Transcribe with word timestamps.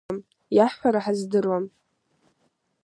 Иаҳҳәара 0.55 0.99
ҳаздыруам. 1.05 1.65